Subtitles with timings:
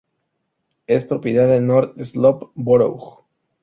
[0.87, 3.23] Es propiedad de North Slope Borough.